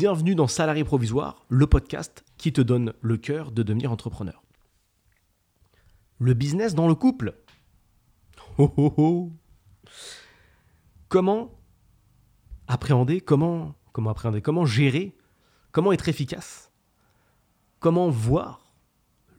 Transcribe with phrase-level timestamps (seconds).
[0.00, 4.42] Bienvenue dans Salarié Provisoire, le podcast qui te donne le cœur de devenir entrepreneur.
[6.18, 7.34] Le business dans le couple.
[8.56, 9.32] Oh, oh, oh.
[11.10, 11.50] Comment
[12.66, 15.14] appréhender, comment, comment appréhender, comment gérer,
[15.70, 16.72] comment être efficace,
[17.78, 18.72] comment voir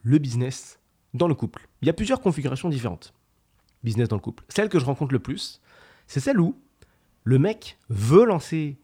[0.02, 0.78] le business
[1.12, 1.68] dans le couple?
[1.80, 3.14] Il y a plusieurs configurations différentes.
[3.82, 4.44] Business dans le couple.
[4.48, 5.60] Celle que je rencontre le plus,
[6.06, 6.56] c'est celle où
[7.24, 8.80] le mec veut lancer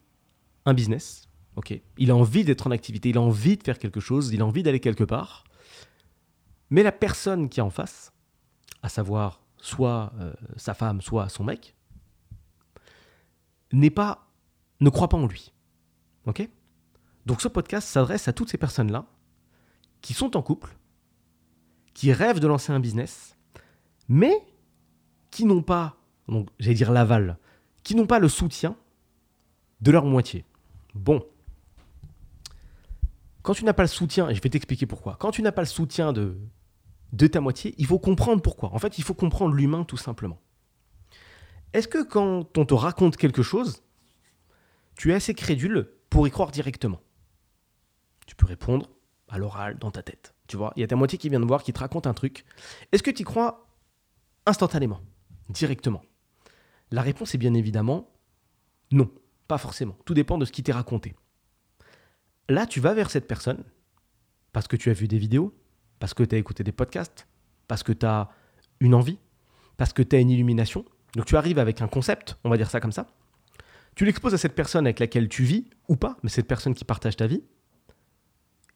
[0.65, 1.28] un business,
[1.59, 4.41] ok, il a envie d'être en activité, il a envie de faire quelque chose, il
[4.43, 5.43] a envie d'aller quelque part,
[6.71, 8.13] mais la personne qui est en face,
[8.83, 11.75] à savoir soit euh, sa femme, soit son mec,
[13.73, 14.29] n'est pas,
[14.79, 15.53] ne croit pas en lui,
[16.27, 16.49] ok?
[17.27, 19.07] Donc ce podcast s'adresse à toutes ces personnes-là
[20.01, 20.77] qui sont en couple,
[21.93, 23.37] qui rêvent de lancer un business,
[24.07, 24.47] mais
[25.33, 25.97] qui n'ont pas,
[26.29, 27.37] donc j'allais dire l'aval,
[27.83, 28.77] qui n'ont pas le soutien
[29.81, 30.45] de leur moitié.
[30.95, 31.27] Bon.
[33.43, 35.63] Quand tu n'as pas le soutien, et je vais t'expliquer pourquoi, quand tu n'as pas
[35.63, 36.39] le soutien de,
[37.13, 38.73] de ta moitié, il faut comprendre pourquoi.
[38.75, 40.41] En fait, il faut comprendre l'humain tout simplement.
[41.73, 43.83] Est-ce que quand on te raconte quelque chose,
[44.97, 47.01] tu es assez crédule pour y croire directement?
[48.27, 48.91] Tu peux répondre
[49.29, 50.35] à l'oral, dans ta tête.
[50.47, 52.15] Tu vois, il y a ta moitié qui vient de voir, qui te raconte un
[52.15, 52.45] truc.
[52.93, 53.69] Est-ce que tu y crois
[54.47, 55.01] instantanément,
[55.51, 56.03] directement?
[56.91, 58.11] La réponse est bien évidemment
[58.91, 59.11] non.
[59.47, 59.97] Pas forcément.
[60.05, 61.15] Tout dépend de ce qui t'est raconté.
[62.49, 63.65] Là, tu vas vers cette personne
[64.53, 65.55] parce que tu as vu des vidéos,
[65.99, 67.29] parce que tu as écouté des podcasts,
[67.67, 68.31] parce que tu as
[68.81, 69.19] une envie,
[69.77, 70.85] parce que tu as une illumination.
[71.15, 73.07] Donc tu arrives avec un concept, on va dire ça comme ça.
[73.95, 76.85] Tu l'exposes à cette personne avec laquelle tu vis, ou pas, mais cette personne qui
[76.85, 77.43] partage ta vie.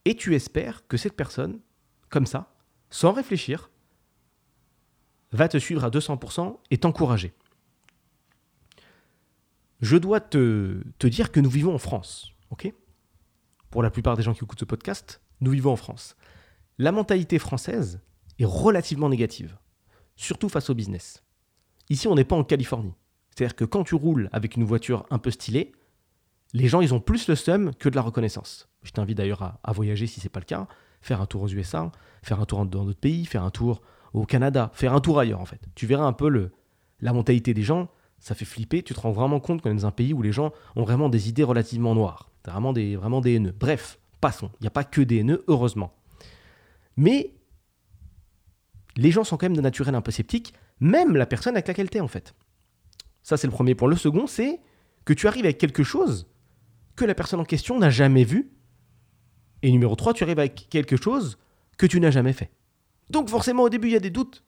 [0.05, 1.61] Et tu espères que cette personne,
[2.09, 2.55] comme ça,
[2.91, 3.71] sans réfléchir,
[5.31, 7.33] va te suivre à 200% et t'encourager
[9.83, 12.73] je dois te, dire que nous vivons en France, ok?
[13.73, 16.15] Pour la plupart des gens qui écoutent ce podcast, nous vivons en France.
[16.77, 18.01] La mentalité française
[18.39, 19.57] est relativement négative,
[20.15, 21.25] surtout face au business.
[21.89, 22.93] Ici, on n'est pas en Californie.
[23.31, 25.73] C'est-à-dire que quand tu roules avec une voiture un peu stylée,
[26.53, 28.69] les gens, ils ont plus le seum que de la reconnaissance.
[28.83, 30.69] Je t'invite d'ailleurs à, voyager si ce n'est pas le cas,
[31.01, 31.91] faire un tour aux USA,
[32.23, 33.81] faire un tour dans d'autres pays, faire un tour
[34.13, 35.63] au Canada, faire un tour ailleurs en fait.
[35.75, 36.51] Tu verras un peu
[37.01, 37.89] la mentalité des gens
[38.23, 38.85] ça fait flipper.
[38.85, 41.09] Tu te rends vraiment compte qu'on est dans un pays où les gens ont vraiment
[41.09, 42.31] des idées relativement noires.
[42.47, 43.55] Vraiment des, vraiment des haineux.
[43.59, 44.51] Bref, passons.
[44.61, 45.95] Il n'y a pas que des haineux, heureusement.
[46.97, 47.35] Mais
[48.97, 51.89] les gens sont quand même de naturel un peu sceptiques, même la personne avec laquelle
[51.89, 52.35] tu es en fait.
[53.23, 53.89] Ça, c'est le premier point.
[53.89, 54.61] Le second, c'est
[55.05, 56.27] que tu arrives avec quelque chose
[56.97, 58.53] que la personne en question n'a jamais vu.
[59.63, 61.39] Et numéro 3, tu arrives avec quelque chose
[61.79, 62.51] que tu n'as jamais fait.
[63.11, 64.45] Donc forcément, au début, il y a des doutes.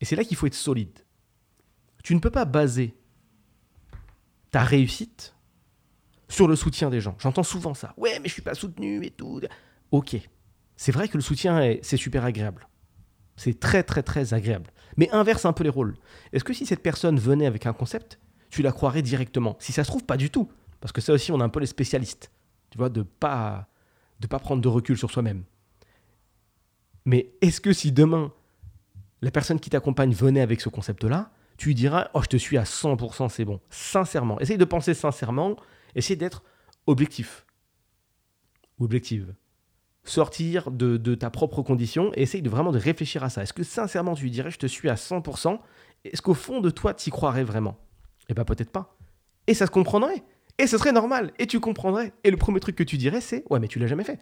[0.00, 0.98] Et c'est là qu'il faut être solide.
[2.02, 2.96] Tu ne peux pas baser
[4.50, 5.34] ta réussite
[6.30, 7.16] sur le soutien des gens.
[7.18, 7.92] J'entends souvent ça.
[7.98, 9.40] Ouais, mais je suis pas soutenu et tout.
[9.90, 10.16] Ok.
[10.76, 12.68] C'est vrai que le soutien, c'est super agréable.
[13.36, 14.70] C'est très, très, très agréable.
[14.96, 15.96] Mais inverse un peu les rôles.
[16.32, 18.18] Est-ce que si cette personne venait avec un concept,
[18.48, 19.56] tu la croirais directement?
[19.58, 20.50] Si ça se trouve, pas du tout.
[20.80, 22.30] Parce que ça aussi, on a un peu les spécialistes.
[22.70, 23.68] Tu vois, de pas,
[24.20, 25.44] de pas prendre de recul sur soi-même.
[27.04, 28.32] Mais est-ce que si demain,
[29.20, 32.62] la personne qui t'accompagne venait avec ce concept-là, tu diras Oh, je te suis à
[32.62, 33.60] 100%, c'est bon.
[33.68, 34.40] Sincèrement.
[34.40, 35.56] Essaye de penser sincèrement.
[35.94, 36.42] Essaye d'être
[36.86, 37.44] objectif.
[38.78, 39.34] Ou objective.
[40.02, 43.42] Sortir de, ta propre condition et essaye de vraiment de réfléchir à ça.
[43.42, 45.60] Est-ce que sincèrement tu lui dirais Je te suis à 100%
[46.06, 47.76] Est-ce qu'au fond de toi, tu y croirais vraiment?
[48.30, 48.96] Eh bien, peut-être pas.
[49.46, 50.24] Et ça se comprendrait.
[50.56, 51.30] Et ce serait normal.
[51.38, 52.14] Et tu comprendrais.
[52.24, 54.18] Et le premier truc que tu dirais, c'est Ouais, mais tu l'as jamais fait.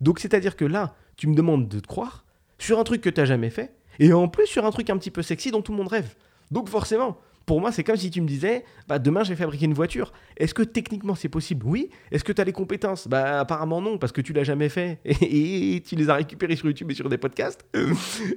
[0.00, 2.24] Donc, c'est-à-dire que là, tu me demandes de te croire
[2.58, 3.76] sur un truc que tu n'as jamais fait.
[4.00, 6.16] Et en plus, sur un truc un petit peu sexy dont tout le monde rêve.
[6.50, 7.18] Donc forcément,
[7.50, 10.12] pour moi, c'est comme si tu me disais, bah, demain, je vais fabriquer une voiture.
[10.36, 11.66] Est-ce que techniquement, c'est possible?
[11.66, 11.90] Oui.
[12.12, 13.08] Est-ce que tu as les compétences?
[13.08, 15.00] Bah, apparemment non, parce que tu l'as jamais fait.
[15.04, 17.66] Et, tu les as récupérées sur YouTube et sur des podcasts.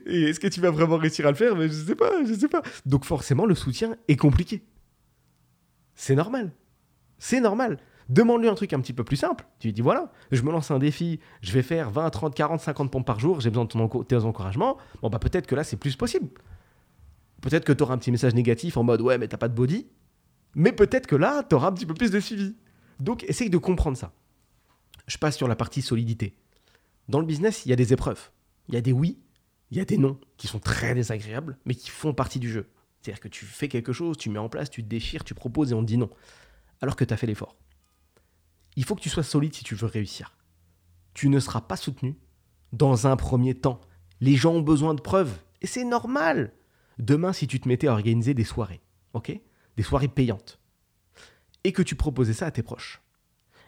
[0.07, 1.55] et est-ce que tu vas vraiment réussir à le faire?
[1.61, 2.63] Je sais pas, je sais pas.
[2.87, 4.63] Donc forcément, le soutien est compliqué.
[5.93, 6.51] C'est normal.
[7.19, 7.77] C'est normal.
[8.09, 9.45] Demande-lui un truc un petit peu plus simple.
[9.59, 12.59] Tu lui dis voilà, je me lance un défi, je vais faire 20, 30, 40,
[12.59, 14.77] 50 pompes par jour, j'ai besoin de ton tes encouragements.
[15.01, 16.29] Bon, bah peut-être que là, c'est plus possible.
[17.43, 19.53] Peut-être que tu auras un petit message négatif en mode ouais, mais t'as pas de
[19.53, 19.85] body.
[20.55, 22.55] Mais peut-être que là, tu auras un petit peu plus de suivi.
[23.01, 24.13] Donc, essaye de comprendre ça.
[25.07, 26.37] Je passe sur la partie solidité.
[27.09, 28.31] Dans le business, il y a des épreuves.
[28.69, 29.19] Il y a des oui,
[29.71, 32.69] il y a des non qui sont très désagréables, mais qui font partie du jeu.
[33.01, 35.73] C'est-à-dire que tu fais quelque chose, tu mets en place, tu te déchires, tu proposes
[35.73, 36.09] et on te dit non.
[36.79, 37.57] Alors que tu as fait l'effort.
[38.77, 40.37] Il faut que tu sois solide si tu veux réussir.
[41.13, 42.15] Tu ne seras pas soutenu
[42.71, 43.81] dans un premier temps.
[44.21, 45.39] Les gens ont besoin de preuves.
[45.61, 46.53] Et c'est normal.
[46.99, 48.81] Demain, si tu te mettais à organiser des soirées,
[49.13, 49.39] ok?
[49.77, 50.59] Des soirées payantes,
[51.63, 53.01] et que tu proposais ça à tes proches,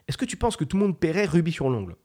[0.08, 1.96] Est-ce que tu penses que tout le monde paierait rubis sur l'ongle?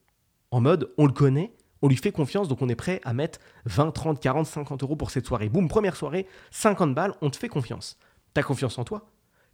[0.50, 1.52] En mode, on le connaît,
[1.82, 4.96] on lui fait confiance, donc on est prêt à mettre 20, 30, 40, 50 euros
[4.96, 5.48] pour cette soirée.
[5.50, 7.98] Boum, première soirée, 50 balles, on te fait confiance.
[8.32, 9.10] T'as confiance en toi,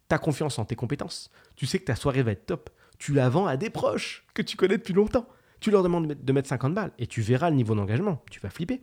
[0.09, 1.31] t'as confiance en tes compétences.
[1.57, 2.71] Tu sais que ta soirée va être top.
[2.99, 5.29] Tu la vends à des proches que tu connais depuis longtemps.
[5.61, 8.23] Tu leur demandes de mettre 50 balles et tu verras le niveau d'engagement.
[8.31, 8.83] Tu vas flipper.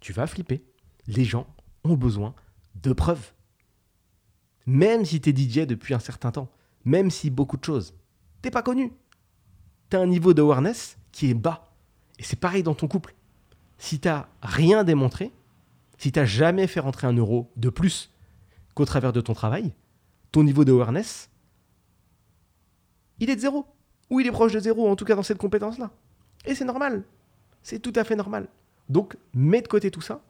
[0.00, 0.64] Tu vas flipper.
[1.06, 1.46] Les gens
[1.84, 2.34] ont besoin
[2.82, 3.32] de preuves.
[4.66, 6.50] Même si tu es DJ depuis un certain temps,
[6.84, 7.94] même si beaucoup de choses,
[8.42, 8.92] t'es pas connu.
[9.90, 11.72] Tu as un niveau d'awareness qui est bas.
[12.18, 13.14] Et c'est pareil dans ton couple.
[13.78, 14.08] Si tu
[14.42, 15.32] rien démontré,
[15.96, 18.12] si tu jamais fait rentrer un euro de plus
[18.74, 19.72] qu'au travers de ton travail,
[20.32, 21.30] ton niveau d'awareness,
[23.20, 23.66] il est de zéro.
[24.10, 25.90] Ou il est proche de zéro, en tout cas dans cette compétence-là.
[26.44, 27.04] Et c'est normal.
[27.62, 28.48] C'est tout à fait normal.
[28.88, 30.22] Donc, mets de côté tout ça,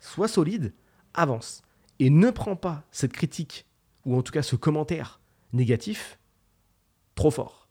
[0.00, 0.72] sois solide,
[1.14, 1.62] avance.
[1.98, 3.66] Et ne prends pas cette critique,
[4.04, 5.20] ou en tout cas ce commentaire
[5.52, 6.18] négatif,
[7.14, 7.68] trop fort.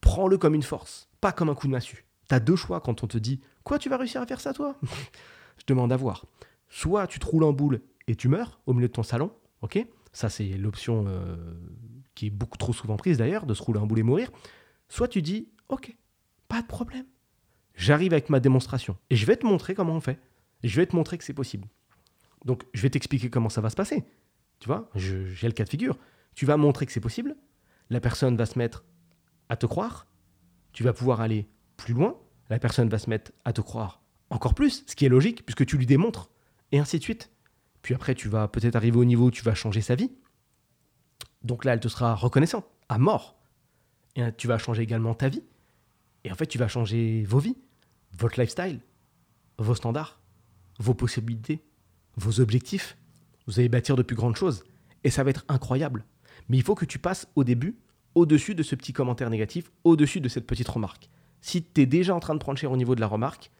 [0.00, 2.06] Prends-le comme une force, pas comme un coup de massue.
[2.28, 4.76] T'as deux choix quand on te dit Quoi, tu vas réussir à faire ça, toi?
[5.58, 6.26] Je demande à voir.
[6.68, 9.32] Soit tu te roules en boule et tu meurs au milieu de ton salon,
[9.62, 9.84] ok?
[10.12, 11.36] Ça, c'est l'option euh,
[12.14, 14.30] qui est beaucoup trop souvent prise d'ailleurs, de se rouler en boule et mourir.
[14.88, 15.94] Soit tu dis Ok,
[16.48, 17.04] pas de problème.
[17.74, 20.18] J'arrive avec ma démonstration et je vais te montrer comment on fait.
[20.64, 21.68] Je vais te montrer que c'est possible.
[22.44, 24.04] Donc, je vais t'expliquer comment ça va se passer.
[24.60, 25.98] Tu vois, j'ai le cas de figure.
[26.34, 27.36] Tu vas montrer que c'est possible.
[27.90, 28.84] La personne va se mettre
[29.48, 30.06] à te croire.
[30.72, 32.18] Tu vas pouvoir aller plus loin,
[32.50, 35.64] la personne va se mettre à te croire encore plus, ce qui est logique puisque
[35.66, 36.30] tu lui démontres,
[36.72, 37.30] et ainsi de suite.
[37.82, 40.12] Puis après, tu vas peut-être arriver au niveau où tu vas changer sa vie.
[41.42, 43.40] Donc là, elle te sera reconnaissante, à mort.
[44.16, 45.44] Et tu vas changer également ta vie.
[46.24, 47.56] Et en fait, tu vas changer vos vies,
[48.12, 48.80] votre lifestyle,
[49.56, 50.20] vos standards,
[50.78, 51.64] vos possibilités,
[52.18, 52.96] vos objectifs.
[53.46, 54.64] Vous allez bâtir de plus grandes choses.
[55.04, 56.04] Et ça va être incroyable.
[56.48, 57.76] Mais il faut que tu passes au début
[58.14, 61.08] au-dessus de ce petit commentaire négatif, au-dessus de cette petite remarque
[61.40, 63.50] si tu es déjà en train de prendre cher au niveau de la remarque,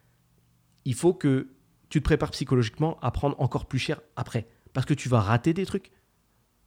[0.84, 1.48] il faut que
[1.88, 4.46] tu te prépares psychologiquement à prendre encore plus cher après.
[4.72, 5.90] Parce que tu vas rater des trucs.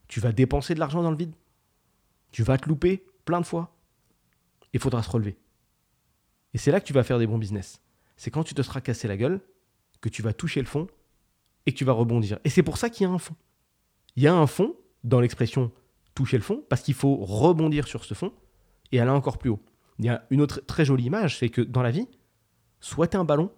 [0.08, 1.36] Tu vas dépenser de l'argent dans le vide.
[2.32, 3.76] Tu vas te louper plein de fois.
[4.74, 5.38] Il faudra se relever.
[6.54, 7.82] Et c'est là que tu vas faire des bons business.
[8.18, 9.42] C'est quand tu te seras cassé la gueule
[10.02, 10.88] que tu vas toucher le fond
[11.66, 12.40] et que tu vas rebondir.
[12.44, 13.36] Et c'est pour ça qu'il y a un fond.
[14.16, 15.72] Il y a un fond dans l'expression
[16.16, 18.34] toucher le fond parce qu'il faut rebondir sur ce fond
[18.92, 19.62] et aller encore plus haut.
[20.00, 22.08] Il y a une autre très jolie image, c'est que dans la vie,
[22.80, 23.52] soit tu un ballon,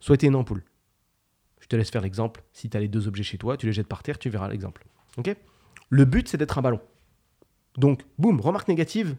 [0.00, 0.64] soit tu une ampoule.
[1.60, 2.42] Je te laisse faire l'exemple.
[2.52, 4.48] Si tu as les deux objets chez toi, tu les jettes par terre, tu verras
[4.48, 4.86] l'exemple.
[5.90, 6.80] Le but, c'est d'être un ballon.
[7.76, 9.16] Donc, boum, remarque négative,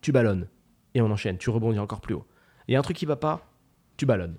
[0.00, 0.48] tu ballonnes.
[0.94, 2.26] Et on enchaîne, tu rebondis encore plus haut.
[2.66, 3.50] Il y a un truc qui va pas,
[3.96, 4.36] tu ballonnes.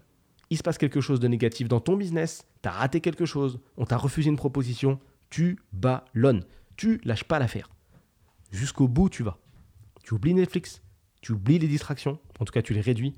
[0.50, 3.60] Il se passe quelque chose de négatif dans ton business, tu as raté quelque chose,
[3.78, 5.00] on t'a refusé une proposition,
[5.30, 6.44] tu ballonnes.
[6.76, 7.70] Tu lâches pas l'affaire.
[8.52, 9.38] Jusqu'au bout, tu vas.
[10.04, 10.82] Tu oublies Netflix,
[11.22, 13.14] tu oublies les distractions, en tout cas tu les réduis,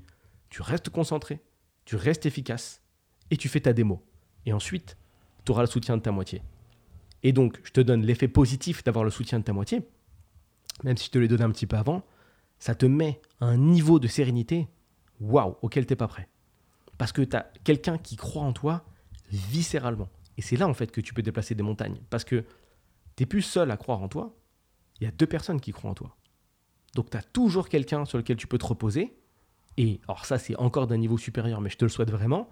[0.50, 1.40] tu restes concentré,
[1.84, 2.82] tu restes efficace,
[3.30, 4.04] et tu fais ta démo.
[4.44, 4.96] Et ensuite,
[5.44, 6.42] tu auras le soutien de ta moitié.
[7.22, 9.82] Et donc, je te donne l'effet positif d'avoir le soutien de ta moitié,
[10.84, 12.04] même si je te l'ai donné un petit peu avant,
[12.58, 14.68] ça te met à un niveau de sérénité,
[15.20, 16.28] waouh, auquel tu n'es pas prêt.
[17.02, 18.84] Parce que tu as quelqu'un qui croit en toi
[19.32, 20.08] viscéralement.
[20.38, 22.00] Et c'est là, en fait, que tu peux déplacer des montagnes.
[22.10, 22.44] Parce que
[23.16, 24.36] tu n'es plus seul à croire en toi,
[25.00, 26.16] il y a deux personnes qui croient en toi.
[26.94, 29.16] Donc tu as toujours quelqu'un sur lequel tu peux te reposer.
[29.78, 32.48] Et alors ça, c'est encore d'un niveau supérieur, mais je te le souhaite vraiment.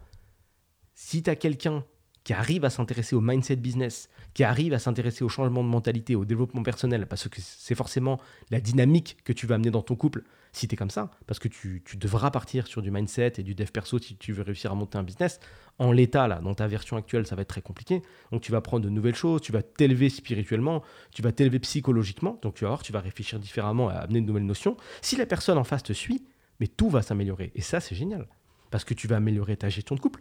[0.97, 1.85] Si tu as quelqu'un
[2.25, 6.15] qui arrive à s'intéresser au mindset business, qui arrive à s'intéresser au changement de mentalité,
[6.15, 9.97] au développement personnel, parce que c'est forcément la dynamique que tu vas amener dans ton
[9.97, 10.23] couple
[10.53, 13.55] si tu es comme ça, parce que tu, devras partir sur du mindset et du
[13.55, 15.39] dev perso si tu veux réussir à monter un business.
[15.79, 18.03] En l'état, là, dans ta version actuelle, ça va être très compliqué.
[18.33, 22.39] Donc tu vas prendre de nouvelles choses, tu vas t'élever spirituellement, tu vas t'élever psychologiquement,
[22.43, 24.77] donc tu vas tu vas réfléchir différemment à amener de nouvelles notions.
[25.03, 26.25] Si la personne en face te suit,
[26.59, 27.53] mais tout va s'améliorer.
[27.55, 28.27] Et ça, c'est génial,
[28.71, 30.21] parce que tu vas améliorer ta gestion de couple,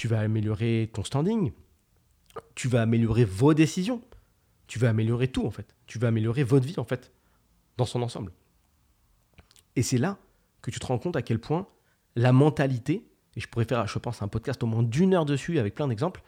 [0.00, 1.52] tu vas améliorer ton standing,
[2.54, 4.00] tu vas améliorer vos décisions,
[4.66, 7.12] tu vas améliorer tout en fait, tu vas améliorer votre vie en fait,
[7.76, 8.32] dans son ensemble.
[9.76, 10.16] Et c'est là
[10.62, 11.68] que tu te rends compte à quel point
[12.16, 15.58] la mentalité, et je pourrais faire, je pense, un podcast au moins d'une heure dessus
[15.58, 16.22] avec plein d'exemples,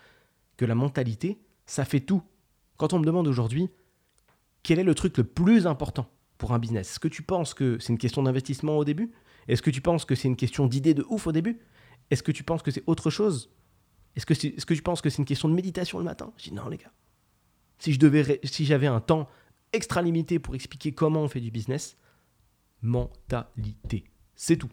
[0.59, 2.23] que la mentalité, ça fait tout.
[2.77, 3.71] Quand on me demande aujourd'hui
[4.63, 7.79] quel est le truc le plus important pour un business, est-ce que tu penses que
[7.79, 9.13] c'est une question d'investissement au début?
[9.49, 11.59] Est-ce que tu penses que c'est une question d'idée de ouf au début?
[12.11, 13.49] Est-ce que tu penses que c'est autre chose
[14.17, 16.33] est-ce que, que tu penses que c'est une question de méditation le matin?
[16.37, 16.93] Je dis non, les gars.
[17.79, 19.29] Si je devais, si j'avais un temps
[19.73, 21.97] extra limité pour expliquer comment on fait du business,
[22.83, 24.05] mentalité.
[24.35, 24.71] C'est tout.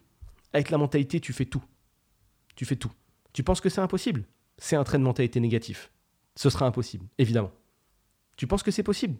[0.54, 1.64] Avec la mentalité, tu fais tout.
[2.56, 2.92] Tu fais tout.
[3.34, 4.26] Tu penses que c'est impossible?
[4.58, 5.92] C'est un trait de mentalité négatif.
[6.36, 7.52] Ce sera impossible, évidemment.
[8.36, 9.18] Tu penses que c'est possible?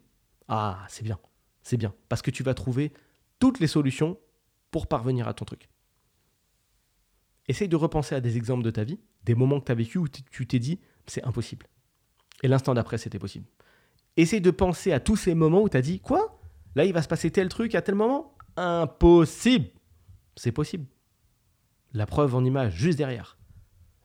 [0.48, 1.20] Ah, c'est bien.
[1.62, 1.94] C'est bien.
[2.10, 2.92] Parce que tu vas trouver
[3.40, 4.18] toutes les solutions
[4.72, 5.70] pour parvenir à ton truc.
[7.50, 9.98] Essaye de repenser à des exemples de ta vie, des moments que tu as vécu
[9.98, 11.66] où tu t'es dit c'est impossible.
[12.44, 13.48] Et l'instant d'après, c'était possible.
[14.16, 16.40] Essaye de penser à tous ces moments où tu as dit quoi?
[16.76, 18.36] Là, il va se passer tel truc à tel moment?
[18.56, 19.70] Impossible
[20.36, 20.86] C'est possible.
[21.94, 23.40] La preuve en image, juste derrière.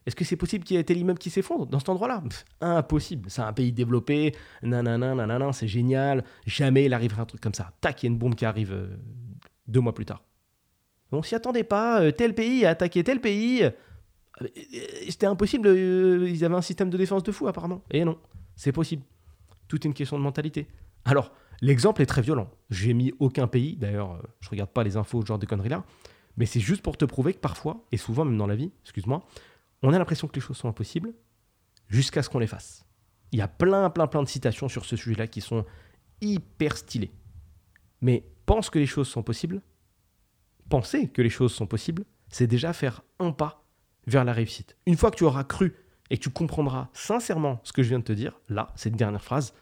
[0.07, 2.23] Est-ce que c'est possible qu'il y ait tel immeuble qui s'effondre dans cet endroit-là?
[2.61, 3.29] Impossible.
[3.29, 6.23] C'est un pays développé, nanana, c'est génial.
[6.47, 7.73] Jamais il arriverait un truc comme ça.
[7.79, 8.97] Tac, il y a une bombe qui arrive euh,
[9.67, 10.23] deux mois plus tard.
[11.15, 12.01] On s'y attendait pas.
[12.01, 13.63] Euh, tel pays a attaqué tel pays.
[13.63, 13.71] Euh,
[15.09, 15.69] c'était impossible.
[15.69, 17.81] ils avaient un système de défense de fou, apparemment.
[17.91, 18.17] Et non,
[18.55, 19.03] c'est possible.
[19.67, 20.67] Tout est une question de mentalité.
[21.05, 21.31] Alors,
[21.61, 22.49] l'exemple est très violent.
[22.69, 23.75] J'ai mis aucun pays.
[23.77, 25.83] D'ailleurs, je regarde pas les infos, ce genre de conneries là.
[26.37, 29.25] Mais c'est juste pour te prouver que parfois, et souvent même dans la vie, excuse-moi,
[29.83, 31.13] on a l'impression que les choses sont impossibles
[31.87, 32.85] jusqu'à ce qu'on les fasse.
[33.31, 35.65] Il y a plein, plein, plein de citations sur ce sujet-là qui sont
[36.21, 37.11] hyper stylées.
[38.01, 39.61] Mais pense que les choses sont possibles,
[40.69, 43.65] penser que les choses sont possibles, c'est déjà faire un pas
[44.07, 44.75] vers la réussite.
[44.85, 45.75] Une fois que tu auras cru
[46.09, 49.23] et que tu comprendras sincèrement ce que je viens de te dire, là, cette dernière
[49.23, 49.53] phrase,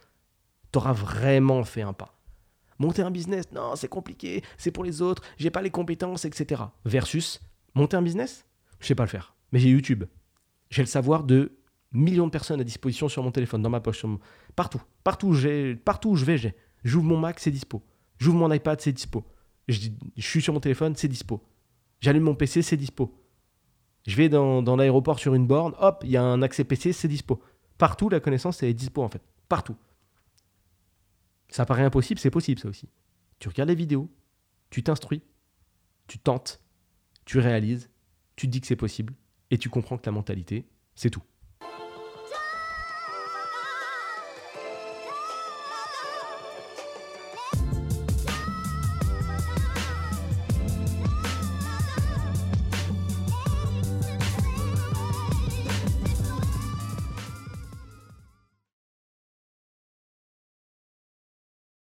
[0.71, 2.19] tu auras vraiment fait un pas.
[2.79, 6.63] Monter un business, non, c'est compliqué, c'est pour les autres, j'ai pas les compétences, etc.
[6.85, 7.39] Versus
[7.75, 8.45] monter un business,
[8.79, 10.03] je sais pas le faire mais j'ai YouTube.
[10.71, 11.59] J'ai le savoir de
[11.93, 14.03] millions de personnes à disposition sur mon téléphone, dans ma poche,
[14.55, 14.81] partout.
[15.03, 15.33] Partout
[15.85, 16.55] partout où je vais, j'ai.
[16.83, 17.83] J'ouvre mon Mac, c'est dispo.
[18.17, 19.23] J'ouvre mon iPad, c'est dispo.
[19.67, 21.41] Je, suis sur mon téléphone, c'est dispo.
[22.01, 23.17] J'allume mon PC, c'est dispo.
[24.05, 27.07] Je vais dans, l'aéroport sur une borne, hop, il y a un accès PC, c'est
[27.07, 27.41] dispo.
[27.77, 29.21] Partout, la connaissance, est dispo en fait.
[29.47, 29.75] Partout.
[31.47, 32.89] Ça paraît impossible, c'est possible ça aussi.
[33.39, 34.09] Tu regardes les vidéos,
[34.69, 35.21] tu t'instruis,
[36.07, 36.61] tu tentes,
[37.25, 37.89] tu réalises,
[38.35, 39.13] tu te dis que c'est possible,
[39.51, 40.65] et tu comprends que la mentalité,
[40.95, 41.23] c'est tout.